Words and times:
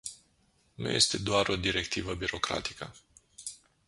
Nu 0.75 0.89
este 0.89 1.17
doar 1.17 1.47
o 1.47 1.55
directivă 1.55 2.13
birocratică. 2.13 2.93